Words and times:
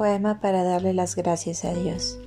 Poema 0.00 0.40
para 0.40 0.64
darle 0.64 0.94
las 0.94 1.14
gracias 1.14 1.62
a 1.66 1.74
Dios. 1.74 2.18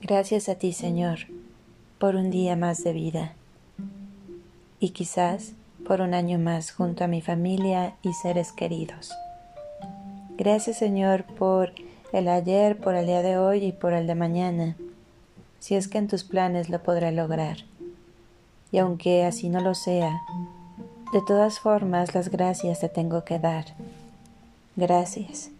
Gracias 0.00 0.48
a 0.48 0.54
ti, 0.54 0.72
Señor, 0.72 1.18
por 1.98 2.14
un 2.14 2.30
día 2.30 2.54
más 2.54 2.84
de 2.84 2.92
vida 2.92 3.34
y 4.80 4.90
quizás 4.90 5.52
por 5.86 6.00
un 6.00 6.14
año 6.14 6.38
más 6.38 6.72
junto 6.72 7.04
a 7.04 7.06
mi 7.06 7.20
familia 7.20 7.94
y 8.02 8.12
seres 8.14 8.52
queridos. 8.52 9.12
Gracias 10.36 10.78
Señor 10.78 11.24
por 11.24 11.72
el 12.12 12.28
ayer, 12.28 12.78
por 12.78 12.94
el 12.94 13.06
día 13.06 13.22
de 13.22 13.38
hoy 13.38 13.64
y 13.64 13.72
por 13.72 13.92
el 13.92 14.06
de 14.06 14.14
mañana, 14.14 14.76
si 15.58 15.74
es 15.74 15.86
que 15.86 15.98
en 15.98 16.08
tus 16.08 16.24
planes 16.24 16.70
lo 16.70 16.82
podré 16.82 17.12
lograr. 17.12 17.58
Y 18.72 18.78
aunque 18.78 19.24
así 19.24 19.48
no 19.48 19.60
lo 19.60 19.74
sea, 19.74 20.20
de 21.12 21.20
todas 21.26 21.60
formas 21.60 22.14
las 22.14 22.30
gracias 22.30 22.80
te 22.80 22.88
tengo 22.88 23.24
que 23.24 23.38
dar. 23.38 23.66
Gracias. 24.76 25.50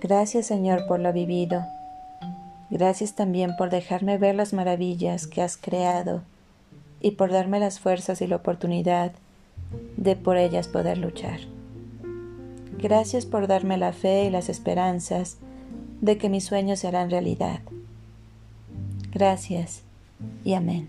Gracias 0.00 0.46
Señor 0.46 0.86
por 0.86 1.00
lo 1.00 1.12
vivido. 1.12 1.64
Gracias 2.68 3.14
también 3.14 3.56
por 3.56 3.70
dejarme 3.70 4.18
ver 4.18 4.34
las 4.34 4.52
maravillas 4.52 5.26
que 5.26 5.42
has 5.42 5.56
creado 5.56 6.22
y 7.02 7.12
por 7.12 7.30
darme 7.30 7.58
las 7.60 7.80
fuerzas 7.80 8.22
y 8.22 8.26
la 8.26 8.36
oportunidad 8.36 9.12
de 9.96 10.16
por 10.16 10.36
ellas 10.36 10.68
poder 10.68 10.98
luchar. 10.98 11.40
Gracias 12.78 13.26
por 13.26 13.46
darme 13.46 13.76
la 13.76 13.92
fe 13.92 14.24
y 14.24 14.30
las 14.30 14.48
esperanzas 14.48 15.38
de 16.00 16.18
que 16.18 16.28
mis 16.28 16.44
sueños 16.44 16.80
se 16.80 16.88
harán 16.88 17.10
realidad. 17.10 17.60
Gracias 19.12 19.82
y 20.44 20.54
amén. 20.54 20.88